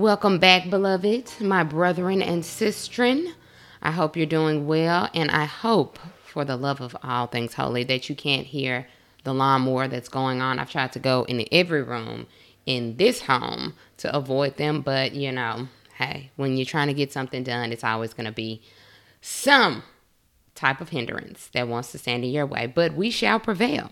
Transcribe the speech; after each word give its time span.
Welcome 0.00 0.38
back, 0.38 0.70
beloved, 0.70 1.42
my 1.42 1.62
brethren 1.62 2.22
and 2.22 2.42
sistren. 2.42 3.34
I 3.82 3.90
hope 3.90 4.16
you're 4.16 4.24
doing 4.24 4.66
well, 4.66 5.10
and 5.12 5.30
I 5.30 5.44
hope, 5.44 5.98
for 6.24 6.42
the 6.42 6.56
love 6.56 6.80
of 6.80 6.96
all 7.02 7.26
things 7.26 7.52
holy, 7.52 7.84
that 7.84 8.08
you 8.08 8.14
can't 8.16 8.46
hear 8.46 8.88
the 9.24 9.34
lawnmower 9.34 9.88
that's 9.88 10.08
going 10.08 10.40
on. 10.40 10.58
I've 10.58 10.70
tried 10.70 10.92
to 10.92 10.98
go 10.98 11.24
into 11.24 11.52
every 11.52 11.82
room 11.82 12.28
in 12.64 12.96
this 12.96 13.20
home 13.20 13.74
to 13.98 14.16
avoid 14.16 14.56
them, 14.56 14.80
but 14.80 15.12
you 15.12 15.32
know, 15.32 15.68
hey, 15.98 16.30
when 16.36 16.56
you're 16.56 16.64
trying 16.64 16.88
to 16.88 16.94
get 16.94 17.12
something 17.12 17.44
done, 17.44 17.70
it's 17.70 17.84
always 17.84 18.14
going 18.14 18.24
to 18.24 18.32
be 18.32 18.62
some 19.20 19.82
type 20.54 20.80
of 20.80 20.88
hindrance 20.88 21.50
that 21.52 21.68
wants 21.68 21.92
to 21.92 21.98
stand 21.98 22.24
in 22.24 22.30
your 22.30 22.46
way, 22.46 22.66
but 22.66 22.94
we 22.94 23.10
shall 23.10 23.38
prevail. 23.38 23.90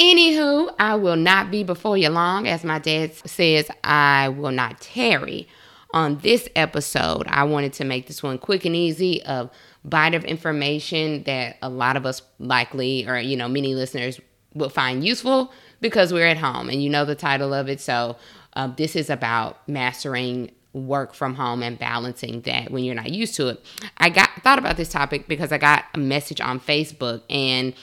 Anywho, 0.00 0.74
I 0.78 0.94
will 0.94 1.16
not 1.16 1.50
be 1.50 1.62
before 1.62 1.98
you 1.98 2.08
long. 2.08 2.48
As 2.48 2.64
my 2.64 2.78
dad 2.78 3.14
says, 3.14 3.70
I 3.84 4.30
will 4.30 4.50
not 4.50 4.80
tarry. 4.80 5.46
On 5.92 6.16
this 6.18 6.48
episode, 6.56 7.26
I 7.26 7.44
wanted 7.44 7.74
to 7.74 7.84
make 7.84 8.06
this 8.06 8.22
one 8.22 8.38
quick 8.38 8.64
and 8.64 8.74
easy 8.74 9.22
of 9.24 9.50
bite 9.84 10.14
of 10.14 10.24
information 10.24 11.24
that 11.24 11.58
a 11.60 11.68
lot 11.68 11.96
of 11.96 12.06
us 12.06 12.22
likely, 12.38 13.06
or 13.06 13.18
you 13.18 13.36
know, 13.36 13.48
many 13.48 13.74
listeners 13.74 14.18
will 14.54 14.70
find 14.70 15.04
useful 15.04 15.52
because 15.82 16.14
we're 16.14 16.26
at 16.26 16.38
home 16.38 16.70
and 16.70 16.82
you 16.82 16.88
know 16.88 17.04
the 17.04 17.14
title 17.14 17.52
of 17.52 17.68
it. 17.68 17.80
So, 17.80 18.16
uh, 18.54 18.68
this 18.68 18.96
is 18.96 19.10
about 19.10 19.68
mastering 19.68 20.50
work 20.72 21.12
from 21.12 21.34
home 21.34 21.62
and 21.62 21.78
balancing 21.78 22.40
that 22.42 22.70
when 22.70 22.84
you're 22.84 22.94
not 22.94 23.10
used 23.10 23.34
to 23.34 23.48
it. 23.48 23.64
I 23.98 24.08
got 24.08 24.30
thought 24.42 24.58
about 24.58 24.76
this 24.76 24.88
topic 24.88 25.28
because 25.28 25.52
I 25.52 25.58
got 25.58 25.84
a 25.92 25.98
message 25.98 26.40
on 26.40 26.60
Facebook 26.60 27.22
and 27.28 27.74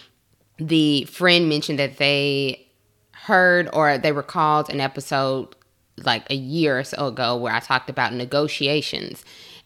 the 0.58 1.04
friend 1.06 1.50
mentioned 1.50 1.80
that 1.80 1.98
they 1.98 2.68
heard 3.12 3.70
or 3.74 3.98
they 3.98 4.12
recalled 4.12 4.70
an 4.70 4.80
episode 4.80 5.56
like 5.98 6.30
a 6.30 6.36
year 6.36 6.80
or 6.80 6.84
so 6.84 7.08
ago 7.08 7.36
where 7.36 7.54
I 7.54 7.60
talked 7.60 7.90
about 7.90 8.14
negotiations. 8.14 9.24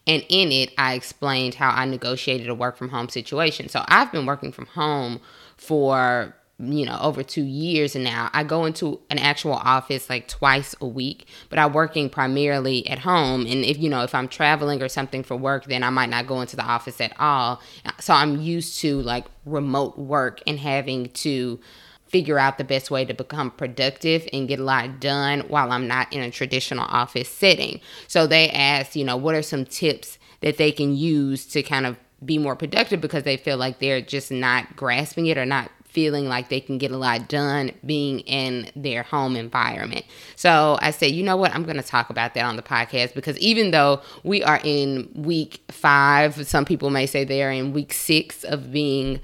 And 0.08 0.26
in 0.30 0.52
it, 0.52 0.74
I 0.78 0.94
explained 0.94 1.56
how 1.56 1.70
I 1.70 1.86
negotiated 1.86 2.50
a 2.50 2.56
work 2.56 2.76
from 2.78 2.90
home 2.90 3.10
situation. 3.10 3.70
So 3.70 3.84
I've 3.88 4.12
been 4.12 4.26
working 4.26 4.52
from 4.52 4.66
home 4.68 5.22
for 5.58 6.36
you 6.62 6.86
know 6.86 6.98
over 7.02 7.24
two 7.24 7.44
years 7.44 7.96
now 7.96 8.30
i 8.34 8.44
go 8.44 8.66
into 8.66 9.00
an 9.10 9.18
actual 9.18 9.54
office 9.54 10.10
like 10.10 10.28
twice 10.28 10.76
a 10.82 10.88
week 10.88 11.28
but 11.50 11.58
i'm 11.58 11.74
working 11.74 12.10
primarily 12.10 12.88
at 12.88 13.00
home. 13.00 13.42
And 13.42 13.66
if 13.66 13.78
you 13.78 13.90
know 13.90 14.04
if 14.04 14.14
i'm 14.14 14.28
traveling 14.28 14.82
or 14.82 14.90
something 14.90 15.24
for 15.24 15.36
work 15.36 15.66
then 15.66 15.84
i 15.84 15.90
might 15.90 16.10
not 16.10 16.28
go 16.28 16.42
into 16.42 16.56
the 16.56 16.64
office 16.64 17.02
at 17.02 17.14
all. 17.20 17.62
So 18.00 18.14
i'm 18.14 18.40
used 18.40 18.80
to 18.82 19.02
like 19.02 19.26
remote 19.46 19.98
work 19.98 20.42
and 20.46 20.60
having 20.60 21.10
to 21.10 21.60
figure 22.08 22.38
out 22.38 22.58
the 22.58 22.64
best 22.64 22.92
way 22.92 23.06
to 23.06 23.14
become 23.14 23.52
productive 23.52 24.28
and 24.34 24.48
get 24.48 24.60
a 24.60 24.64
lot 24.64 25.00
done 25.00 25.42
while 25.48 25.72
i'm 25.72 25.88
not 25.88 26.12
in 26.14 26.22
a 26.22 26.32
traditional 26.32 26.86
office 26.86 27.30
setting. 27.30 27.80
So 28.08 28.28
they 28.28 28.50
asked 28.50 28.96
you 28.96 29.06
know 29.06 29.18
what 29.18 29.36
are 29.36 29.42
some 29.42 29.66
tips 29.66 30.18
that 30.42 30.58
they 30.58 30.72
can 30.72 30.96
use 30.96 31.46
to 31.48 31.64
kind 31.64 31.86
of 31.86 31.98
be 32.24 32.38
more 32.38 32.56
productive 32.56 33.02
because 33.02 33.24
they 33.24 33.38
feel 33.38 33.58
like 33.58 33.80
they're 33.80 34.02
just 34.02 34.32
not 34.32 34.76
grasping 34.76 35.26
it 35.26 35.38
or 35.38 35.46
not 35.46 35.72
feeling 35.92 36.28
like 36.28 36.50
they 36.50 36.62
can 36.62 36.78
get 36.78 36.92
a 36.92 36.98
lot 36.98 37.28
done 37.28 37.72
being 37.86 38.22
in 38.22 38.70
their 38.76 39.04
home 39.04 39.36
environment. 39.36 40.06
So 40.36 40.78
I 40.82 40.92
said, 40.92 41.12
you 41.12 41.22
know 41.22 41.36
what? 41.36 41.54
I'm 41.54 41.64
going 41.64 41.78
to 41.78 41.84
talk 41.84 42.10
about 42.10 42.34
that 42.34 42.46
on 42.46 42.56
the 42.56 42.64
podcast 42.64 43.14
because 43.14 43.38
even 43.40 43.72
though 43.72 44.02
we 44.24 44.42
are 44.44 44.62
in 44.64 45.10
week 45.14 45.62
five, 45.70 46.48
some 46.48 46.64
people 46.64 46.90
may 46.90 47.06
say 47.06 47.26
they're 47.26 47.52
in 47.52 47.74
week 47.74 47.92
six 47.92 48.44
of 48.46 48.72
being 48.72 49.20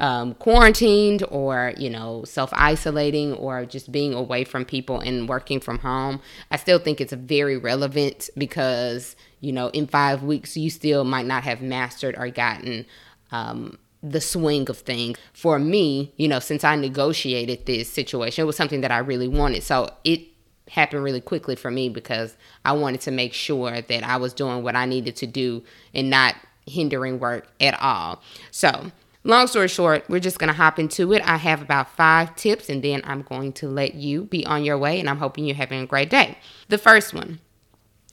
um, 0.00 0.34
quarantined 0.34 1.24
or 1.28 1.72
you 1.76 1.90
know 1.90 2.22
self 2.24 2.50
isolating 2.52 3.32
or 3.34 3.64
just 3.64 3.90
being 3.90 4.14
away 4.14 4.44
from 4.44 4.64
people 4.64 5.00
and 5.00 5.28
working 5.28 5.58
from 5.58 5.80
home 5.80 6.20
i 6.52 6.56
still 6.56 6.78
think 6.78 7.00
it's 7.00 7.12
very 7.12 7.56
relevant 7.56 8.30
because 8.38 9.16
you 9.40 9.50
know 9.50 9.70
in 9.70 9.88
five 9.88 10.22
weeks 10.22 10.56
you 10.56 10.70
still 10.70 11.02
might 11.02 11.26
not 11.26 11.42
have 11.42 11.60
mastered 11.60 12.14
or 12.16 12.28
gotten 12.30 12.86
um, 13.32 13.76
the 14.02 14.20
swing 14.20 14.68
of 14.70 14.78
things. 14.78 15.18
For 15.32 15.58
me, 15.58 16.12
you 16.16 16.28
know, 16.28 16.38
since 16.38 16.64
I 16.64 16.76
negotiated 16.76 17.66
this 17.66 17.90
situation, 17.90 18.42
it 18.42 18.46
was 18.46 18.56
something 18.56 18.80
that 18.82 18.90
I 18.90 18.98
really 18.98 19.28
wanted. 19.28 19.62
So 19.62 19.90
it 20.04 20.22
happened 20.70 21.02
really 21.02 21.20
quickly 21.20 21.56
for 21.56 21.70
me 21.70 21.88
because 21.88 22.36
I 22.64 22.72
wanted 22.72 23.00
to 23.02 23.10
make 23.10 23.32
sure 23.32 23.80
that 23.80 24.04
I 24.04 24.16
was 24.16 24.32
doing 24.32 24.62
what 24.62 24.76
I 24.76 24.84
needed 24.84 25.16
to 25.16 25.26
do 25.26 25.62
and 25.94 26.10
not 26.10 26.34
hindering 26.66 27.18
work 27.18 27.48
at 27.60 27.80
all. 27.80 28.22
So, 28.50 28.92
long 29.24 29.46
story 29.46 29.68
short, 29.68 30.04
we're 30.08 30.20
just 30.20 30.38
going 30.38 30.48
to 30.48 30.56
hop 30.56 30.78
into 30.78 31.12
it. 31.12 31.22
I 31.22 31.36
have 31.36 31.62
about 31.62 31.90
five 31.96 32.36
tips 32.36 32.68
and 32.68 32.82
then 32.82 33.00
I'm 33.04 33.22
going 33.22 33.52
to 33.54 33.68
let 33.68 33.94
you 33.94 34.24
be 34.24 34.44
on 34.46 34.64
your 34.64 34.78
way 34.78 35.00
and 35.00 35.08
I'm 35.08 35.18
hoping 35.18 35.44
you're 35.44 35.56
having 35.56 35.80
a 35.80 35.86
great 35.86 36.10
day. 36.10 36.38
The 36.68 36.78
first 36.78 37.14
one 37.14 37.40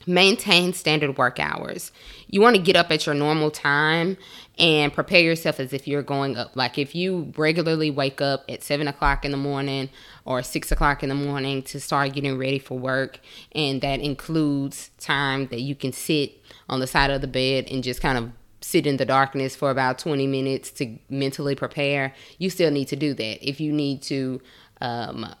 maintain 0.06 0.72
standard 0.72 1.18
work 1.18 1.38
hours. 1.40 1.92
You 2.28 2.40
want 2.40 2.56
to 2.56 2.62
get 2.62 2.76
up 2.76 2.90
at 2.90 3.06
your 3.06 3.14
normal 3.14 3.50
time 3.50 4.16
and 4.58 4.92
prepare 4.92 5.20
yourself 5.20 5.60
as 5.60 5.72
if 5.72 5.86
you're 5.86 6.02
going 6.02 6.36
up. 6.36 6.54
Like 6.54 6.78
if 6.78 6.94
you 6.94 7.32
regularly 7.36 7.90
wake 7.90 8.20
up 8.20 8.44
at 8.48 8.62
seven 8.62 8.88
o'clock 8.88 9.24
in 9.24 9.32
the 9.32 9.36
morning 9.36 9.90
or 10.24 10.42
six 10.42 10.70
o'clock 10.72 11.02
in 11.02 11.08
the 11.08 11.14
morning 11.14 11.62
to 11.64 11.80
start 11.80 12.12
getting 12.12 12.38
ready 12.38 12.58
for 12.58 12.78
work, 12.78 13.20
and 13.52 13.80
that 13.82 14.00
includes 14.00 14.90
time 14.98 15.48
that 15.48 15.60
you 15.60 15.74
can 15.74 15.92
sit 15.92 16.40
on 16.68 16.80
the 16.80 16.86
side 16.86 17.10
of 17.10 17.20
the 17.20 17.26
bed 17.26 17.66
and 17.70 17.82
just 17.82 18.00
kind 18.00 18.16
of 18.16 18.30
sit 18.60 18.86
in 18.86 18.96
the 18.96 19.04
darkness 19.04 19.54
for 19.54 19.70
about 19.70 19.98
20 19.98 20.26
minutes 20.26 20.70
to 20.70 20.98
mentally 21.08 21.54
prepare, 21.54 22.12
you 22.38 22.50
still 22.50 22.70
need 22.70 22.88
to 22.88 22.96
do 22.96 23.14
that. 23.14 23.46
If 23.46 23.60
you 23.60 23.72
need 23.72 24.02
to 24.02 24.40
um, 24.80 25.34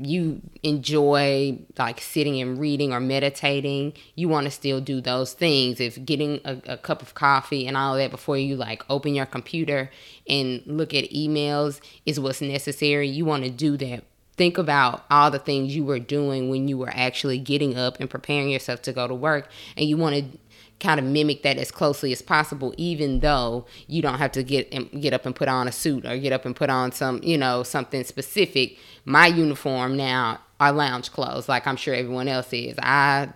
you 0.00 0.40
enjoy 0.62 1.58
like 1.76 2.00
sitting 2.00 2.40
and 2.40 2.58
reading 2.58 2.92
or 2.92 3.00
meditating, 3.00 3.92
you 4.14 4.28
want 4.28 4.44
to 4.44 4.50
still 4.50 4.80
do 4.80 5.00
those 5.00 5.32
things. 5.32 5.80
If 5.80 6.04
getting 6.04 6.40
a, 6.44 6.60
a, 6.66 6.76
cup 6.76 7.02
of 7.02 7.14
coffee 7.14 7.66
and 7.66 7.76
all 7.76 7.96
that 7.96 8.10
before 8.10 8.38
you 8.38 8.56
like 8.56 8.84
open 8.88 9.14
your 9.14 9.26
computer 9.26 9.90
and 10.28 10.62
look 10.66 10.94
at 10.94 11.10
emails 11.10 11.80
is 12.06 12.20
what's 12.20 12.40
necessary, 12.40 13.08
you 13.08 13.24
want 13.24 13.44
to 13.44 13.50
do 13.50 13.76
that. 13.78 14.04
Think 14.36 14.56
about 14.56 15.04
all 15.10 15.32
the 15.32 15.40
things 15.40 15.74
you 15.74 15.84
were 15.84 15.98
doing 15.98 16.48
when 16.48 16.68
you 16.68 16.78
were 16.78 16.92
actually 16.94 17.38
getting 17.38 17.76
up 17.76 17.98
and 17.98 18.08
preparing 18.08 18.50
yourself 18.50 18.80
to 18.82 18.92
go 18.92 19.08
to 19.08 19.14
work, 19.14 19.50
and 19.76 19.88
you 19.88 19.96
want 19.96 20.14
to 20.14 20.38
kind 20.80 21.00
of 21.00 21.06
mimic 21.06 21.42
that 21.42 21.56
as 21.56 21.70
closely 21.70 22.12
as 22.12 22.22
possible 22.22 22.72
even 22.76 23.20
though 23.20 23.66
you 23.88 24.00
don't 24.00 24.18
have 24.18 24.30
to 24.32 24.42
get 24.42 24.70
get 25.00 25.12
up 25.12 25.26
and 25.26 25.34
put 25.34 25.48
on 25.48 25.66
a 25.66 25.72
suit 25.72 26.06
or 26.06 26.16
get 26.16 26.32
up 26.32 26.44
and 26.44 26.54
put 26.54 26.70
on 26.70 26.92
some 26.92 27.20
you 27.22 27.36
know 27.36 27.62
something 27.62 28.04
specific. 28.04 28.76
My 29.04 29.26
uniform 29.26 29.96
now 29.96 30.40
are 30.60 30.72
lounge 30.72 31.12
clothes 31.12 31.48
like 31.48 31.66
i'm 31.66 31.76
sure 31.76 31.94
everyone 31.94 32.28
else 32.28 32.52
is. 32.52 32.76
I 32.82 33.28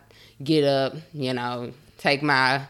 get 0.42 0.64
up 0.64 0.94
you 1.12 1.32
know 1.32 1.72
take 1.98 2.22
my 2.22 2.62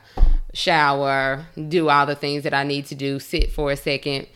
shower 0.52 1.46
do 1.68 1.88
all 1.88 2.04
the 2.04 2.14
things 2.14 2.42
that 2.42 2.52
i 2.52 2.62
need 2.62 2.84
to 2.84 2.94
do 2.94 3.18
sit 3.18 3.50
for 3.50 3.70
a 3.72 3.76
second 3.76 4.26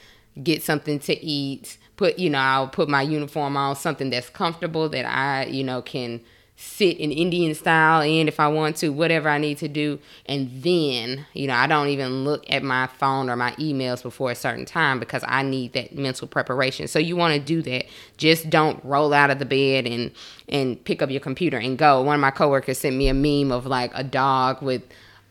get 0.42 0.62
something 0.62 0.98
to 0.98 1.14
eat 1.22 1.76
put 1.96 2.18
you 2.18 2.30
know 2.30 2.38
i'll 2.38 2.68
put 2.68 2.88
my 2.88 3.02
uniform 3.02 3.56
on 3.56 3.76
something 3.76 4.08
that's 4.08 4.30
comfortable 4.30 4.88
that 4.88 5.04
i 5.04 5.44
you 5.44 5.62
know 5.62 5.82
can 5.82 6.20
sit 6.56 6.96
in 6.96 7.12
Indian 7.12 7.54
style 7.54 8.00
and 8.00 8.28
if 8.28 8.40
I 8.40 8.48
want 8.48 8.76
to, 8.76 8.88
whatever 8.88 9.28
I 9.28 9.36
need 9.36 9.58
to 9.58 9.68
do. 9.68 9.98
And 10.24 10.62
then, 10.62 11.26
you 11.34 11.46
know, 11.46 11.54
I 11.54 11.66
don't 11.66 11.88
even 11.88 12.24
look 12.24 12.44
at 12.50 12.62
my 12.62 12.86
phone 12.86 13.28
or 13.28 13.36
my 13.36 13.52
emails 13.52 14.02
before 14.02 14.30
a 14.30 14.34
certain 14.34 14.64
time 14.64 14.98
because 14.98 15.22
I 15.28 15.42
need 15.42 15.74
that 15.74 15.94
mental 15.94 16.26
preparation. 16.26 16.88
So 16.88 16.98
you 16.98 17.14
want 17.14 17.34
to 17.34 17.40
do 17.40 17.60
that. 17.62 17.84
Just 18.16 18.48
don't 18.48 18.82
roll 18.84 19.12
out 19.12 19.30
of 19.30 19.38
the 19.38 19.44
bed 19.44 19.86
and 19.86 20.10
and 20.48 20.82
pick 20.84 21.02
up 21.02 21.10
your 21.10 21.20
computer 21.20 21.58
and 21.58 21.76
go. 21.76 22.00
One 22.02 22.14
of 22.14 22.20
my 22.20 22.30
coworkers 22.30 22.78
sent 22.78 22.96
me 22.96 23.08
a 23.08 23.14
meme 23.14 23.52
of 23.52 23.66
like 23.66 23.90
a 23.94 24.04
dog 24.04 24.62
with 24.62 24.82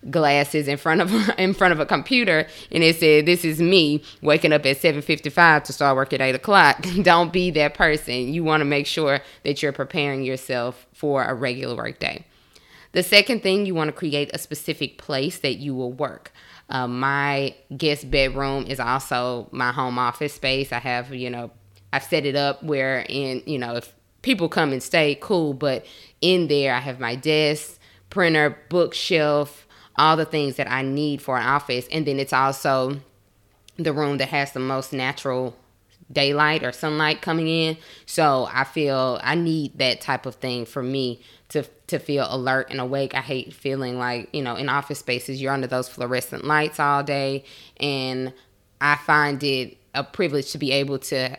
glasses 0.10 0.68
in 0.68 0.78
front 0.78 1.02
of 1.02 1.12
in 1.38 1.54
front 1.54 1.72
of 1.72 1.80
a 1.80 1.86
computer 1.86 2.48
and 2.72 2.84
it 2.84 2.96
said 2.98 3.26
this 3.26 3.44
is 3.44 3.62
me 3.62 4.04
waking 4.22 4.54
up 4.54 4.66
at 4.66 4.78
7.55 4.78 5.64
to 5.64 5.74
start 5.74 5.96
work 5.96 6.14
at 6.14 6.22
8 6.22 6.36
o'clock. 6.36 6.86
Don't 7.02 7.34
be 7.34 7.52
that 7.52 7.74
person. 7.74 8.34
You 8.34 8.44
want 8.44 8.62
to 8.62 8.66
make 8.66 8.88
sure 8.88 9.20
that 9.44 9.62
you're 9.62 9.72
preparing 9.72 10.24
yourself 10.24 10.88
for 10.94 11.24
a 11.24 11.34
regular 11.34 11.76
work 11.76 12.00
day. 12.00 12.26
The 12.92 13.04
second 13.04 13.44
thing 13.44 13.66
you 13.66 13.76
want 13.76 13.90
to 13.90 13.94
create 13.94 14.32
a 14.34 14.38
specific 14.38 14.98
place 14.98 15.40
that 15.40 15.56
you 15.56 15.76
will 15.76 15.92
work. 15.92 16.32
Uh, 16.70 16.88
my 16.88 17.54
guest 17.76 18.10
bedroom 18.10 18.66
is 18.68 18.80
also 18.80 19.50
my 19.52 19.72
home 19.72 20.00
office 20.00 20.34
space. 20.34 20.72
I 20.72 20.80
have 20.80 21.14
you 21.14 21.30
know 21.30 21.52
i've 21.96 22.04
set 22.04 22.26
it 22.26 22.36
up 22.36 22.62
where 22.62 23.06
in 23.08 23.42
you 23.46 23.58
know 23.58 23.76
if 23.76 23.96
people 24.22 24.50
come 24.50 24.74
and 24.74 24.84
stay 24.84 25.16
cool 25.22 25.54
but 25.54 25.86
in 26.22 26.48
there 26.48 26.74
i 26.74 26.80
have 26.80 27.00
my 27.00 27.16
desk 27.16 27.80
printer 28.10 28.58
bookshelf 28.70 29.65
all 29.98 30.18
the 30.18 30.26
things 30.26 30.56
that 30.58 30.70
I 30.72 30.82
need 30.82 31.22
for 31.22 31.38
an 31.38 31.46
office. 31.46 31.88
And 31.92 32.06
then 32.06 32.20
it's 32.20 32.34
also 32.34 33.00
the 33.78 33.94
room 33.94 34.18
that 34.18 34.30
has 34.30 34.52
the 34.52 34.60
most 34.60 34.94
natural 34.94 35.56
daylight 36.12 36.64
or 36.64 36.72
sunlight 36.72 37.22
coming 37.22 37.48
in. 37.48 37.78
So 38.06 38.48
I 38.52 38.64
feel 38.64 39.20
I 39.24 39.36
need 39.36 39.78
that 39.80 40.02
type 40.02 40.26
of 40.26 40.36
thing 40.36 40.66
for 40.66 40.84
me 40.84 41.22
to 41.50 41.64
to 41.88 42.00
feel 42.00 42.28
alert 42.30 42.70
and 42.70 42.80
awake. 42.80 43.16
I 43.16 43.22
hate 43.22 43.54
feeling 43.54 43.98
like, 43.98 44.30
you 44.34 44.42
know, 44.42 44.56
in 44.56 44.70
office 44.70 45.00
spaces 45.00 45.42
you're 45.42 45.54
under 45.54 45.68
those 45.68 45.90
fluorescent 45.90 46.44
lights 46.46 46.80
all 46.80 47.04
day 47.04 47.44
and 47.80 48.34
I 48.82 48.96
find 48.96 49.44
it 49.44 49.78
a 49.94 50.04
privilege 50.04 50.52
to 50.52 50.58
be 50.58 50.72
able 50.72 51.00
to 51.00 51.38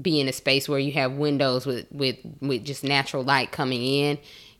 be 0.00 0.20
in 0.20 0.28
a 0.28 0.32
space 0.32 0.68
where 0.68 0.78
you 0.78 0.92
have 0.92 1.12
windows 1.12 1.66
with 1.66 1.86
with 1.90 2.16
with 2.40 2.64
just 2.64 2.84
natural 2.84 3.22
light 3.22 3.52
coming 3.52 3.82
in 3.82 4.18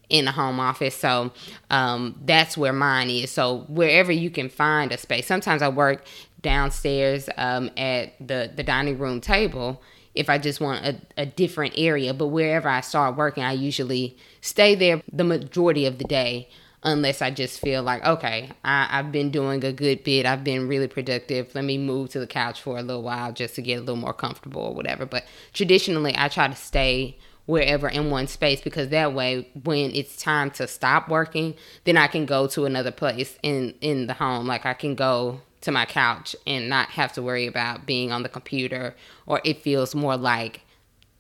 in 0.08 0.24
the 0.24 0.32
home 0.32 0.58
office. 0.60 0.94
So 0.94 1.32
um, 1.70 2.20
that's 2.24 2.56
where 2.56 2.72
mine 2.72 3.10
is. 3.10 3.30
So 3.30 3.64
wherever 3.68 4.12
you 4.12 4.30
can 4.30 4.48
find 4.48 4.92
a 4.92 4.98
space. 4.98 5.26
Sometimes 5.26 5.62
I 5.62 5.68
work 5.68 6.04
downstairs 6.40 7.28
um, 7.36 7.70
at 7.76 8.14
the 8.24 8.50
the 8.54 8.62
dining 8.62 8.98
room 8.98 9.20
table 9.20 9.82
if 10.14 10.28
I 10.28 10.38
just 10.38 10.60
want 10.60 10.84
a, 10.84 11.00
a 11.16 11.26
different 11.26 11.74
area. 11.76 12.12
But 12.14 12.28
wherever 12.28 12.68
I 12.68 12.80
start 12.80 13.16
working, 13.16 13.44
I 13.44 13.52
usually 13.52 14.16
stay 14.40 14.74
there 14.74 15.02
the 15.12 15.24
majority 15.24 15.86
of 15.86 15.98
the 15.98 16.04
day 16.04 16.48
unless 16.82 17.20
I 17.20 17.30
just 17.30 17.60
feel 17.60 17.82
like, 17.82 18.04
okay, 18.04 18.50
I, 18.64 18.84
have 18.84 19.12
been 19.12 19.30
doing 19.30 19.64
a 19.64 19.72
good 19.72 20.04
bit. 20.04 20.26
I've 20.26 20.44
been 20.44 20.68
really 20.68 20.88
productive. 20.88 21.54
Let 21.54 21.64
me 21.64 21.76
move 21.76 22.10
to 22.10 22.20
the 22.20 22.26
couch 22.26 22.62
for 22.62 22.78
a 22.78 22.82
little 22.82 23.02
while 23.02 23.32
just 23.32 23.56
to 23.56 23.62
get 23.62 23.76
a 23.76 23.80
little 23.80 23.96
more 23.96 24.14
comfortable 24.14 24.62
or 24.62 24.74
whatever. 24.74 25.04
But 25.04 25.24
traditionally, 25.52 26.14
I 26.16 26.28
try 26.28 26.48
to 26.48 26.54
stay 26.54 27.18
wherever 27.48 27.88
in 27.88 28.10
one 28.10 28.26
space 28.26 28.60
because 28.60 28.90
that 28.90 29.14
way 29.14 29.48
when 29.64 29.90
it's 29.92 30.16
time 30.16 30.50
to 30.50 30.66
stop 30.66 31.08
working 31.08 31.54
then 31.84 31.96
i 31.96 32.06
can 32.06 32.26
go 32.26 32.46
to 32.46 32.66
another 32.66 32.90
place 32.92 33.38
in 33.42 33.74
in 33.80 34.06
the 34.06 34.12
home 34.12 34.46
like 34.46 34.66
i 34.66 34.74
can 34.74 34.94
go 34.94 35.40
to 35.62 35.72
my 35.72 35.86
couch 35.86 36.36
and 36.46 36.68
not 36.68 36.90
have 36.90 37.10
to 37.10 37.22
worry 37.22 37.46
about 37.46 37.86
being 37.86 38.12
on 38.12 38.22
the 38.22 38.28
computer 38.28 38.94
or 39.24 39.40
it 39.44 39.62
feels 39.62 39.94
more 39.94 40.16
like 40.16 40.60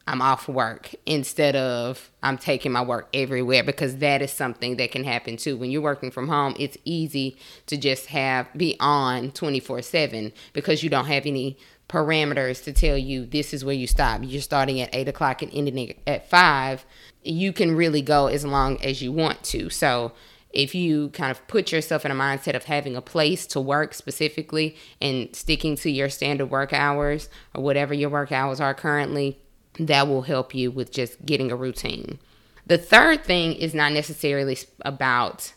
I'm 0.08 0.22
off 0.22 0.48
work 0.48 0.94
instead 1.04 1.54
of 1.54 2.10
I'm 2.22 2.38
taking 2.38 2.72
my 2.72 2.80
work 2.80 3.08
everywhere 3.12 3.62
because 3.62 3.98
that 3.98 4.22
is 4.22 4.32
something 4.32 4.76
that 4.76 4.90
can 4.90 5.04
happen 5.04 5.36
too. 5.36 5.58
When 5.58 5.70
you're 5.70 5.82
working 5.82 6.10
from 6.10 6.28
home, 6.28 6.54
it's 6.58 6.78
easy 6.86 7.36
to 7.66 7.76
just 7.76 8.06
have 8.06 8.48
be 8.56 8.74
on 8.80 9.32
24 9.32 9.82
7 9.82 10.32
because 10.54 10.82
you 10.82 10.88
don't 10.88 11.04
have 11.04 11.26
any 11.26 11.58
parameters 11.88 12.62
to 12.64 12.72
tell 12.72 12.96
you 12.96 13.24
this 13.24 13.54
is 13.54 13.64
where 13.64 13.74
you 13.74 13.86
stop. 13.86 14.20
You're 14.22 14.42
starting 14.42 14.80
at 14.80 14.94
eight 14.94 15.08
o'clock 15.08 15.42
and 15.42 15.52
ending 15.54 15.94
at 16.06 16.28
five. 16.28 16.84
You 17.22 17.52
can 17.52 17.74
really 17.74 18.02
go 18.02 18.26
as 18.26 18.44
long 18.44 18.82
as 18.82 19.02
you 19.02 19.12
want 19.12 19.42
to. 19.44 19.70
So 19.70 20.12
if 20.50 20.74
you 20.74 21.10
kind 21.10 21.30
of 21.30 21.46
put 21.46 21.72
yourself 21.72 22.04
in 22.04 22.10
a 22.10 22.14
mindset 22.14 22.54
of 22.54 22.64
having 22.64 22.96
a 22.96 23.02
place 23.02 23.46
to 23.48 23.60
work 23.60 23.94
specifically 23.94 24.76
and 25.00 25.34
sticking 25.34 25.76
to 25.76 25.90
your 25.90 26.08
standard 26.08 26.46
work 26.46 26.72
hours 26.72 27.28
or 27.54 27.62
whatever 27.62 27.94
your 27.94 28.10
work 28.10 28.32
hours 28.32 28.60
are 28.60 28.74
currently, 28.74 29.38
that 29.78 30.08
will 30.08 30.22
help 30.22 30.54
you 30.54 30.70
with 30.70 30.90
just 30.90 31.24
getting 31.24 31.52
a 31.52 31.56
routine. 31.56 32.18
The 32.66 32.78
third 32.78 33.24
thing 33.24 33.54
is 33.54 33.74
not 33.74 33.92
necessarily 33.92 34.58
about 34.82 35.52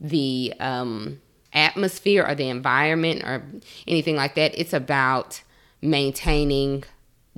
the 0.00 0.54
um, 0.60 1.20
atmosphere 1.52 2.24
or 2.26 2.34
the 2.34 2.48
environment 2.48 3.22
or 3.22 3.44
anything 3.86 4.16
like 4.16 4.34
that. 4.34 4.58
It's 4.58 4.72
about 4.72 5.42
maintaining 5.82 6.84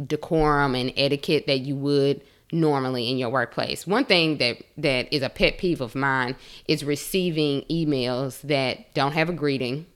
decorum 0.06 0.74
and 0.74 0.92
etiquette 0.96 1.46
that 1.46 1.60
you 1.60 1.76
would 1.76 2.20
normally 2.52 3.10
in 3.10 3.18
your 3.18 3.30
workplace. 3.30 3.86
One 3.86 4.04
thing 4.04 4.38
that 4.38 4.58
that 4.76 5.12
is 5.12 5.22
a 5.22 5.28
pet 5.28 5.58
peeve 5.58 5.80
of 5.80 5.94
mine 5.94 6.36
is 6.68 6.84
receiving 6.84 7.62
emails 7.62 8.40
that 8.42 8.92
don't 8.94 9.12
have 9.12 9.28
a 9.28 9.32
greeting 9.32 9.86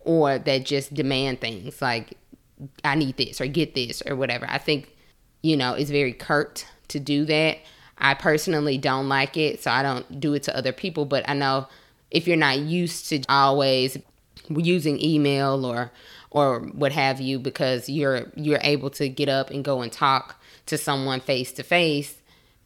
or 0.00 0.38
that 0.38 0.64
just 0.64 0.94
demand 0.94 1.40
things 1.40 1.82
like 1.82 2.16
I 2.84 2.94
need 2.94 3.16
this 3.16 3.40
or 3.40 3.46
get 3.46 3.74
this 3.74 4.02
or 4.06 4.16
whatever. 4.16 4.46
I 4.48 4.58
think 4.58 4.96
you 5.42 5.56
know, 5.56 5.74
it's 5.74 5.90
very 5.90 6.12
curt 6.12 6.66
to 6.88 7.00
do 7.00 7.24
that. 7.24 7.58
I 7.98 8.14
personally 8.14 8.78
don't 8.78 9.08
like 9.08 9.36
it, 9.36 9.62
so 9.62 9.70
I 9.70 9.82
don't 9.82 10.20
do 10.20 10.34
it 10.34 10.42
to 10.44 10.56
other 10.56 10.72
people, 10.72 11.04
but 11.04 11.28
I 11.28 11.34
know 11.34 11.68
if 12.10 12.26
you're 12.26 12.36
not 12.36 12.58
used 12.58 13.08
to 13.10 13.22
always 13.28 13.98
using 14.48 15.02
email 15.02 15.64
or 15.64 15.92
or 16.30 16.60
what 16.60 16.92
have 16.92 17.20
you 17.20 17.38
because 17.38 17.88
you're 17.88 18.30
you're 18.34 18.60
able 18.62 18.90
to 18.90 19.08
get 19.08 19.28
up 19.28 19.50
and 19.50 19.64
go 19.64 19.82
and 19.82 19.92
talk 19.92 20.40
to 20.66 20.78
someone 20.78 21.20
face 21.20 21.52
to 21.52 21.62
face, 21.62 22.20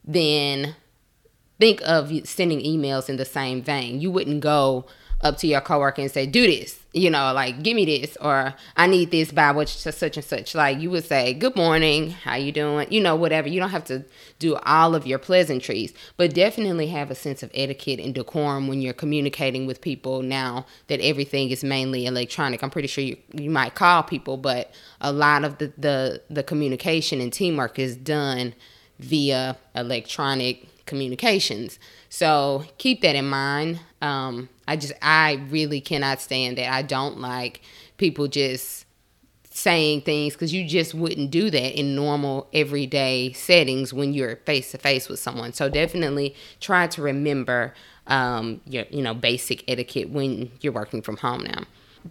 then 0.04 0.76
think 1.58 1.80
of 1.82 2.12
sending 2.26 2.60
emails 2.60 3.08
in 3.08 3.16
the 3.16 3.24
same 3.24 3.62
vein. 3.62 4.00
You 4.00 4.10
wouldn't 4.10 4.40
go 4.40 4.86
up 5.24 5.38
to 5.38 5.46
your 5.46 5.62
coworker 5.62 6.02
and 6.02 6.10
say, 6.10 6.26
"Do 6.26 6.46
this," 6.46 6.78
you 6.92 7.10
know, 7.10 7.32
like 7.32 7.62
"Give 7.62 7.74
me 7.74 7.86
this," 7.86 8.16
or 8.20 8.54
"I 8.76 8.86
need 8.86 9.10
this 9.10 9.32
by 9.32 9.50
which 9.52 9.82
to 9.82 9.90
such 9.90 10.16
and 10.18 10.24
such." 10.24 10.54
Like 10.54 10.78
you 10.78 10.90
would 10.90 11.06
say, 11.06 11.32
"Good 11.32 11.56
morning, 11.56 12.10
how 12.10 12.36
you 12.36 12.52
doing?" 12.52 12.86
You 12.90 13.00
know, 13.00 13.16
whatever. 13.16 13.48
You 13.48 13.58
don't 13.58 13.70
have 13.70 13.86
to 13.86 14.04
do 14.38 14.56
all 14.66 14.94
of 14.94 15.06
your 15.06 15.18
pleasantries, 15.18 15.94
but 16.18 16.34
definitely 16.34 16.88
have 16.88 17.10
a 17.10 17.14
sense 17.14 17.42
of 17.42 17.50
etiquette 17.54 17.98
and 17.98 18.14
decorum 18.14 18.68
when 18.68 18.82
you're 18.82 18.92
communicating 18.92 19.66
with 19.66 19.80
people. 19.80 20.22
Now 20.22 20.66
that 20.88 21.00
everything 21.00 21.50
is 21.50 21.64
mainly 21.64 22.04
electronic, 22.04 22.62
I'm 22.62 22.70
pretty 22.70 22.88
sure 22.88 23.02
you 23.02 23.16
you 23.32 23.50
might 23.50 23.74
call 23.74 24.02
people, 24.02 24.36
but 24.36 24.70
a 25.00 25.10
lot 25.10 25.44
of 25.44 25.56
the 25.58 25.72
the, 25.78 26.22
the 26.28 26.42
communication 26.42 27.20
and 27.22 27.32
teamwork 27.32 27.78
is 27.78 27.96
done 27.96 28.54
via 28.98 29.56
electronic 29.74 30.68
communications. 30.86 31.78
So 32.10 32.66
keep 32.78 33.00
that 33.00 33.16
in 33.16 33.26
mind. 33.26 33.80
Um, 34.02 34.48
I 34.66 34.76
just, 34.76 34.92
I 35.02 35.44
really 35.50 35.80
cannot 35.80 36.20
stand 36.20 36.58
that. 36.58 36.72
I 36.72 36.82
don't 36.82 37.20
like 37.20 37.60
people 37.96 38.28
just 38.28 38.86
saying 39.50 40.00
things 40.00 40.34
because 40.34 40.52
you 40.52 40.66
just 40.66 40.94
wouldn't 40.94 41.30
do 41.30 41.48
that 41.48 41.78
in 41.78 41.94
normal 41.94 42.48
everyday 42.52 43.32
settings 43.32 43.94
when 43.94 44.12
you're 44.12 44.36
face 44.36 44.72
to 44.72 44.78
face 44.78 45.08
with 45.08 45.20
someone. 45.20 45.52
So 45.52 45.68
definitely 45.68 46.34
try 46.60 46.88
to 46.88 47.02
remember 47.02 47.72
um, 48.08 48.60
your, 48.66 48.84
you 48.90 49.00
know, 49.00 49.14
basic 49.14 49.62
etiquette 49.68 50.10
when 50.10 50.50
you're 50.60 50.72
working 50.72 51.02
from 51.02 51.18
home 51.18 51.44
now 51.44 51.64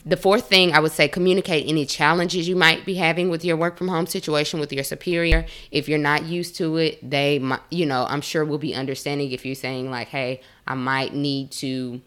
the 0.06 0.18
fourth 0.18 0.48
thing 0.48 0.74
I 0.74 0.80
would 0.80 0.92
say 0.92 1.08
communicate 1.08 1.68
any 1.68 1.86
challenges 1.86 2.48
you 2.48 2.56
might 2.56 2.86
be 2.86 2.96
having 2.96 3.30
with 3.30 3.46
your 3.46 3.56
work 3.56 3.78
from 3.78 3.90
home 3.90 4.08
situation 4.08 4.60
with 4.60 4.74
your 4.74 4.84
superior. 4.84 5.46
If 5.72 5.88
you're 5.88 6.00
not 6.00 6.24
used 6.26 6.56
to 6.56 6.78
it, 6.78 7.08
they 7.08 7.40
might, 7.40 7.62
you 7.70 7.86
know, 7.86 8.06
I'm 8.10 8.22
sure 8.22 8.44
will 8.44 8.58
be 8.58 8.74
understanding 8.74 9.32
if 9.32 9.46
you're 9.46 9.56
saying 9.56 9.92
like, 9.92 10.08
"Hey, 10.08 10.42
I 10.68 10.74
might 10.74 11.14
need 11.14 11.52
to 11.52 12.02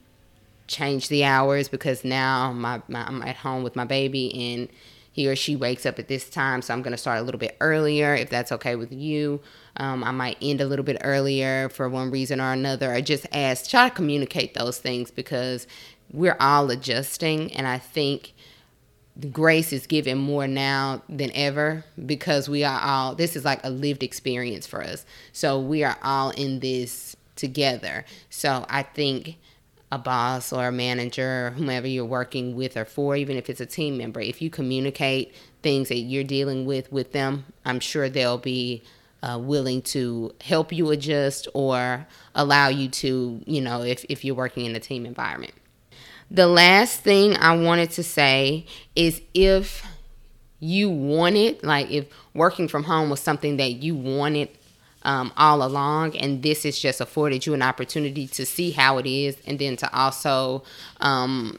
change 0.66 1.08
the 1.08 1.24
hours 1.24 1.68
because 1.68 2.04
now 2.04 2.52
my, 2.52 2.82
my 2.88 3.06
I'm 3.06 3.22
at 3.22 3.36
home 3.36 3.62
with 3.62 3.76
my 3.76 3.84
baby 3.84 4.54
and 4.54 4.68
he 5.12 5.28
or 5.28 5.36
she 5.36 5.56
wakes 5.56 5.86
up 5.86 5.98
at 5.98 6.08
this 6.08 6.28
time, 6.28 6.60
so 6.60 6.74
I'm 6.74 6.82
going 6.82 6.92
to 6.92 6.98
start 6.98 7.18
a 7.18 7.22
little 7.22 7.38
bit 7.38 7.56
earlier 7.60 8.14
if 8.14 8.28
that's 8.28 8.52
okay 8.52 8.76
with 8.76 8.92
you. 8.92 9.40
Um, 9.78 10.04
I 10.04 10.10
might 10.10 10.36
end 10.42 10.60
a 10.60 10.66
little 10.66 10.84
bit 10.84 10.98
earlier 11.02 11.70
for 11.70 11.88
one 11.88 12.10
reason 12.10 12.38
or 12.38 12.52
another. 12.52 12.92
I 12.92 13.00
just 13.00 13.26
ask, 13.32 13.70
try 13.70 13.88
to 13.88 13.94
communicate 13.94 14.52
those 14.52 14.76
things 14.76 15.10
because 15.10 15.66
we're 16.12 16.36
all 16.40 16.70
adjusting 16.70 17.52
and 17.54 17.66
i 17.66 17.78
think 17.78 18.32
grace 19.32 19.72
is 19.72 19.86
given 19.86 20.18
more 20.18 20.46
now 20.46 21.02
than 21.08 21.30
ever 21.34 21.84
because 22.04 22.48
we 22.48 22.62
are 22.62 22.80
all 22.80 23.14
this 23.14 23.34
is 23.34 23.44
like 23.44 23.60
a 23.64 23.70
lived 23.70 24.02
experience 24.02 24.66
for 24.66 24.82
us 24.82 25.06
so 25.32 25.58
we 25.58 25.82
are 25.82 25.96
all 26.02 26.30
in 26.30 26.60
this 26.60 27.16
together 27.34 28.04
so 28.28 28.66
i 28.68 28.82
think 28.82 29.38
a 29.92 29.98
boss 29.98 30.52
or 30.52 30.68
a 30.68 30.72
manager 30.72 31.48
or 31.48 31.50
whomever 31.50 31.86
you're 31.86 32.04
working 32.04 32.56
with 32.56 32.76
or 32.76 32.84
for 32.84 33.16
even 33.16 33.36
if 33.36 33.48
it's 33.48 33.60
a 33.60 33.66
team 33.66 33.96
member 33.96 34.20
if 34.20 34.42
you 34.42 34.50
communicate 34.50 35.34
things 35.62 35.88
that 35.88 35.98
you're 35.98 36.24
dealing 36.24 36.66
with 36.66 36.90
with 36.90 37.12
them 37.12 37.44
i'm 37.64 37.78
sure 37.78 38.08
they'll 38.08 38.38
be 38.38 38.82
uh, 39.22 39.38
willing 39.38 39.82
to 39.82 40.32
help 40.40 40.72
you 40.72 40.90
adjust 40.90 41.48
or 41.54 42.06
allow 42.34 42.68
you 42.68 42.88
to 42.88 43.42
you 43.46 43.60
know 43.60 43.82
if, 43.82 44.04
if 44.08 44.24
you're 44.24 44.34
working 44.34 44.64
in 44.66 44.76
a 44.76 44.80
team 44.80 45.06
environment. 45.06 45.54
The 46.30 46.46
last 46.46 47.00
thing 47.00 47.36
I 47.36 47.56
wanted 47.56 47.90
to 47.92 48.02
say 48.02 48.66
is 48.94 49.22
if 49.32 49.86
you 50.58 50.90
wanted, 50.90 51.62
like 51.62 51.90
if 51.90 52.06
working 52.34 52.68
from 52.68 52.84
home 52.84 53.10
was 53.10 53.20
something 53.20 53.58
that 53.58 53.82
you 53.82 53.94
wanted 53.94 54.48
um, 55.06 55.32
all 55.36 55.62
along, 55.62 56.16
and 56.16 56.42
this 56.42 56.64
is 56.64 56.78
just 56.78 57.00
afforded 57.00 57.46
you 57.46 57.54
an 57.54 57.62
opportunity 57.62 58.26
to 58.26 58.44
see 58.44 58.72
how 58.72 58.98
it 58.98 59.06
is, 59.06 59.38
and 59.46 59.58
then 59.58 59.76
to 59.76 59.96
also 59.96 60.64
um, 61.00 61.58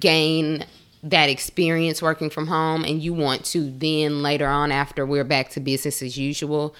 gain 0.00 0.66
that 1.04 1.28
experience 1.28 2.02
working 2.02 2.28
from 2.28 2.48
home, 2.48 2.84
and 2.84 3.00
you 3.00 3.14
want 3.14 3.44
to 3.44 3.70
then 3.70 4.20
later 4.20 4.48
on, 4.48 4.72
after 4.72 5.06
we're 5.06 5.24
back 5.24 5.48
to 5.50 5.60
business 5.60 6.02
as 6.02 6.18
usual, 6.18 6.74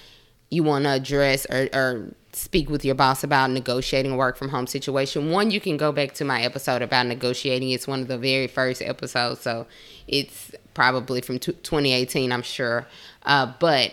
you 0.50 0.64
want 0.64 0.84
to 0.84 0.90
address 0.90 1.46
or, 1.46 1.68
or 1.72 2.12
speak 2.32 2.68
with 2.68 2.84
your 2.84 2.94
boss 2.94 3.22
about 3.22 3.50
negotiating 3.50 4.12
a 4.12 4.16
work 4.16 4.36
from 4.36 4.48
home 4.48 4.66
situation, 4.66 5.30
one, 5.30 5.50
you 5.52 5.60
can 5.60 5.76
go 5.76 5.92
back 5.92 6.14
to 6.14 6.24
my 6.24 6.42
episode 6.42 6.82
about 6.82 7.06
negotiating. 7.06 7.70
It's 7.70 7.86
one 7.86 8.00
of 8.00 8.08
the 8.08 8.18
very 8.18 8.48
first 8.48 8.82
episodes, 8.82 9.40
so 9.40 9.66
it's 10.08 10.50
probably 10.74 11.20
from 11.20 11.38
t- 11.38 11.52
2018, 11.52 12.32
I'm 12.32 12.42
sure. 12.42 12.86
Uh, 13.24 13.52
but 13.60 13.92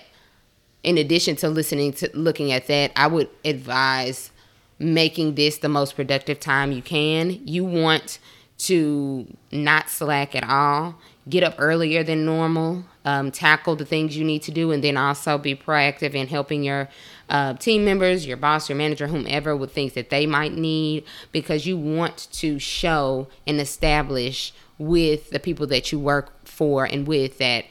in 0.83 0.97
addition 0.97 1.35
to 1.37 1.49
listening 1.49 1.93
to 1.93 2.09
looking 2.13 2.51
at 2.51 2.67
that, 2.67 2.91
I 2.95 3.07
would 3.07 3.29
advise 3.43 4.31
making 4.77 5.35
this 5.35 5.57
the 5.57 5.69
most 5.69 5.95
productive 5.95 6.39
time 6.39 6.71
you 6.71 6.81
can. 6.81 7.45
You 7.45 7.65
want 7.65 8.19
to 8.59 9.27
not 9.51 9.89
slack 9.89 10.35
at 10.35 10.43
all, 10.43 10.95
get 11.29 11.43
up 11.43 11.55
earlier 11.57 12.03
than 12.03 12.25
normal, 12.25 12.83
um, 13.05 13.31
tackle 13.31 13.75
the 13.75 13.85
things 13.85 14.17
you 14.17 14.25
need 14.25 14.41
to 14.43 14.51
do, 14.51 14.71
and 14.71 14.83
then 14.83 14.97
also 14.97 15.37
be 15.37 15.55
proactive 15.55 16.13
in 16.13 16.27
helping 16.27 16.63
your 16.63 16.89
uh, 17.29 17.53
team 17.53 17.85
members, 17.85 18.25
your 18.25 18.37
boss, 18.37 18.69
your 18.69 18.77
manager, 18.77 19.07
whomever, 19.07 19.55
with 19.55 19.73
things 19.73 19.93
that 19.93 20.09
they 20.09 20.25
might 20.25 20.53
need 20.53 21.05
because 21.31 21.65
you 21.65 21.77
want 21.77 22.27
to 22.31 22.59
show 22.59 23.27
and 23.47 23.59
establish 23.59 24.53
with 24.77 25.29
the 25.29 25.39
people 25.39 25.67
that 25.67 25.91
you 25.91 25.99
work 25.99 26.45
for 26.45 26.85
and 26.85 27.07
with 27.07 27.37
that 27.37 27.65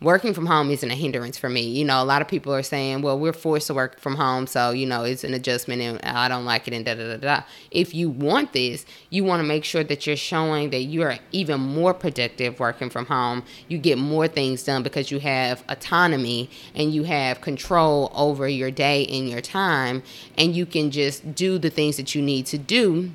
working 0.00 0.32
from 0.32 0.46
home 0.46 0.70
isn't 0.70 0.90
a 0.90 0.94
hindrance 0.94 1.36
for 1.36 1.48
me. 1.48 1.62
You 1.62 1.84
know, 1.84 2.00
a 2.00 2.04
lot 2.04 2.22
of 2.22 2.28
people 2.28 2.54
are 2.54 2.62
saying, 2.62 3.02
well, 3.02 3.18
we're 3.18 3.32
forced 3.32 3.66
to 3.66 3.74
work 3.74 3.98
from 3.98 4.14
home, 4.14 4.46
so, 4.46 4.70
you 4.70 4.86
know, 4.86 5.02
it's 5.02 5.24
an 5.24 5.34
adjustment 5.34 5.82
and 5.82 6.00
I 6.02 6.28
don't 6.28 6.44
like 6.44 6.68
it 6.68 6.74
and 6.74 6.84
da 6.84 6.94
da 6.94 7.16
da 7.16 7.16
da. 7.16 7.42
If 7.72 7.94
you 7.94 8.08
want 8.08 8.52
this, 8.52 8.86
you 9.10 9.24
want 9.24 9.40
to 9.40 9.46
make 9.46 9.64
sure 9.64 9.82
that 9.82 10.06
you're 10.06 10.14
showing 10.14 10.70
that 10.70 10.82
you 10.82 11.02
are 11.02 11.18
even 11.32 11.60
more 11.60 11.92
productive 11.92 12.60
working 12.60 12.90
from 12.90 13.06
home. 13.06 13.42
You 13.66 13.78
get 13.78 13.98
more 13.98 14.28
things 14.28 14.62
done 14.62 14.84
because 14.84 15.10
you 15.10 15.18
have 15.18 15.64
autonomy 15.68 16.48
and 16.76 16.94
you 16.94 17.02
have 17.02 17.40
control 17.40 18.12
over 18.14 18.48
your 18.48 18.70
day 18.70 19.04
and 19.06 19.28
your 19.28 19.40
time, 19.40 20.04
and 20.36 20.54
you 20.54 20.64
can 20.64 20.92
just 20.92 21.34
do 21.34 21.58
the 21.58 21.70
things 21.70 21.96
that 21.96 22.14
you 22.14 22.22
need 22.22 22.46
to 22.46 22.58
do 22.58 23.10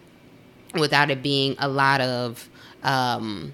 without 0.74 1.10
it 1.10 1.24
being 1.24 1.56
a 1.60 1.68
lot 1.68 2.02
of, 2.02 2.50
um, 2.84 3.54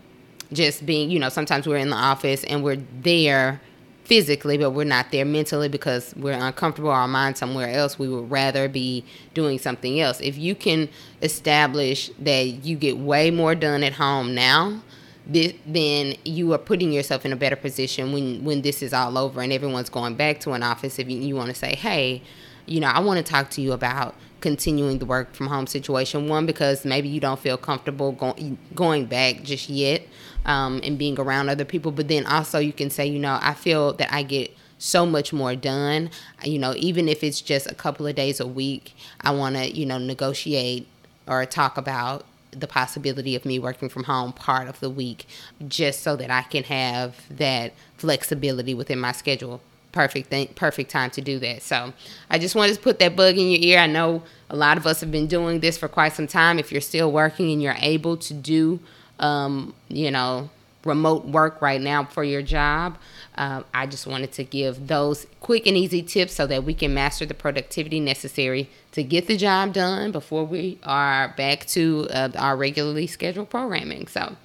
just 0.51 0.85
being, 0.85 1.09
you 1.09 1.19
know, 1.19 1.29
sometimes 1.29 1.67
we're 1.67 1.77
in 1.77 1.89
the 1.89 1.95
office 1.95 2.43
and 2.45 2.63
we're 2.63 2.81
there 3.01 3.61
physically, 4.03 4.57
but 4.57 4.71
we're 4.71 4.83
not 4.83 5.11
there 5.11 5.23
mentally 5.23 5.69
because 5.69 6.15
we're 6.17 6.33
uncomfortable, 6.33 6.89
our 6.89 7.07
mind 7.07 7.37
somewhere 7.37 7.69
else. 7.69 7.99
We 7.99 8.09
would 8.09 8.31
rather 8.31 8.67
be 8.67 9.05
doing 9.35 9.59
something 9.59 9.99
else. 9.99 10.19
If 10.19 10.37
you 10.37 10.55
can 10.55 10.89
establish 11.21 12.09
that 12.19 12.65
you 12.65 12.75
get 12.75 12.97
way 12.97 13.29
more 13.29 13.53
done 13.53 13.83
at 13.83 13.93
home 13.93 14.33
now, 14.33 14.81
then 15.27 16.15
you 16.25 16.51
are 16.53 16.57
putting 16.57 16.91
yourself 16.91 17.23
in 17.23 17.31
a 17.31 17.35
better 17.35 17.55
position 17.55 18.11
when 18.11 18.43
when 18.43 18.63
this 18.63 18.81
is 18.81 18.93
all 18.93 19.15
over 19.15 19.41
and 19.41 19.53
everyone's 19.53 19.89
going 19.89 20.15
back 20.15 20.39
to 20.39 20.53
an 20.53 20.63
office. 20.63 20.97
If 20.97 21.07
you, 21.07 21.19
you 21.19 21.35
want 21.35 21.49
to 21.49 21.55
say, 21.55 21.75
hey, 21.75 22.23
you 22.65 22.79
know, 22.79 22.87
I 22.87 22.99
want 22.99 23.23
to 23.23 23.31
talk 23.31 23.51
to 23.51 23.61
you 23.61 23.73
about 23.73 24.15
continuing 24.41 24.97
the 24.97 25.05
work 25.05 25.35
from 25.35 25.47
home 25.47 25.67
situation. 25.67 26.27
One, 26.27 26.47
because 26.47 26.83
maybe 26.83 27.09
you 27.09 27.19
don't 27.19 27.39
feel 27.39 27.57
comfortable 27.57 28.13
going 28.13 28.57
going 28.73 29.05
back 29.05 29.43
just 29.43 29.69
yet 29.69 30.01
um, 30.45 30.81
and 30.83 30.97
being 30.97 31.19
around 31.19 31.49
other 31.49 31.65
people. 31.65 31.91
But 31.91 32.07
then 32.07 32.25
also 32.25 32.59
you 32.59 32.73
can 32.73 32.89
say, 32.89 33.07
you 33.07 33.19
know, 33.19 33.39
I 33.41 33.53
feel 33.53 33.93
that 33.93 34.13
I 34.13 34.23
get 34.23 34.55
so 34.77 35.05
much 35.05 35.33
more 35.33 35.55
done. 35.55 36.09
You 36.43 36.59
know, 36.59 36.73
even 36.77 37.07
if 37.09 37.23
it's 37.23 37.41
just 37.41 37.69
a 37.69 37.75
couple 37.75 38.07
of 38.07 38.15
days 38.15 38.39
a 38.39 38.47
week, 38.47 38.95
I 39.21 39.31
want 39.31 39.55
to, 39.55 39.69
you 39.69 39.85
know, 39.85 39.97
negotiate 39.97 40.87
or 41.27 41.45
talk 41.45 41.77
about 41.77 42.25
the 42.51 42.67
possibility 42.67 43.35
of 43.35 43.45
me 43.45 43.59
working 43.59 43.89
from 43.89 44.05
home 44.05 44.33
part 44.33 44.67
of 44.67 44.79
the 44.79 44.89
week 44.89 45.27
just 45.67 46.01
so 46.01 46.15
that 46.15 46.31
I 46.31 46.41
can 46.41 46.63
have 46.63 47.15
that 47.29 47.73
flexibility 47.97 48.73
within 48.73 48.99
my 48.99 49.11
schedule 49.11 49.61
perfect 49.91 50.29
thing, 50.29 50.47
perfect 50.55 50.91
time 50.91 51.09
to 51.11 51.21
do 51.21 51.39
that. 51.39 51.61
So 51.61 51.93
I 52.29 52.37
just 52.37 52.55
wanted 52.55 52.75
to 52.75 52.81
put 52.81 52.99
that 52.99 53.15
bug 53.15 53.37
in 53.37 53.49
your 53.49 53.59
ear. 53.61 53.79
I 53.79 53.87
know 53.87 54.23
a 54.49 54.55
lot 54.55 54.77
of 54.77 54.85
us 54.85 55.01
have 55.01 55.11
been 55.11 55.27
doing 55.27 55.59
this 55.59 55.77
for 55.77 55.87
quite 55.87 56.13
some 56.13 56.27
time. 56.27 56.59
If 56.59 56.71
you're 56.71 56.81
still 56.81 57.11
working 57.11 57.51
and 57.51 57.61
you're 57.61 57.75
able 57.79 58.17
to 58.17 58.33
do, 58.33 58.79
um, 59.19 59.73
you 59.87 60.11
know, 60.11 60.49
remote 60.85 61.25
work 61.25 61.61
right 61.61 61.81
now 61.81 62.05
for 62.05 62.23
your 62.23 62.41
job, 62.41 62.97
uh, 63.35 63.63
I 63.73 63.85
just 63.85 64.07
wanted 64.07 64.31
to 64.33 64.43
give 64.43 64.87
those 64.87 65.27
quick 65.39 65.67
and 65.67 65.75
easy 65.75 66.01
tips 66.01 66.33
so 66.33 66.47
that 66.47 66.63
we 66.63 66.73
can 66.73 66.93
master 66.93 67.25
the 67.25 67.33
productivity 67.33 67.99
necessary 67.99 68.69
to 68.93 69.03
get 69.03 69.27
the 69.27 69.37
job 69.37 69.73
done 69.73 70.11
before 70.11 70.45
we 70.45 70.79
are 70.83 71.33
back 71.37 71.65
to 71.67 72.07
uh, 72.11 72.29
our 72.37 72.55
regularly 72.55 73.07
scheduled 73.07 73.49
programming. 73.49 74.07
So 74.07 74.35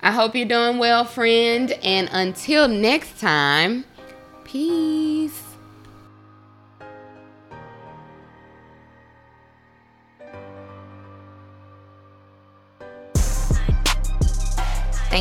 I 0.00 0.12
hope 0.12 0.34
you're 0.34 0.46
doing 0.46 0.78
well, 0.78 1.04
friend. 1.04 1.72
And 1.82 2.08
until 2.12 2.68
next 2.68 3.20
time, 3.20 3.84
Peace. 4.52 5.51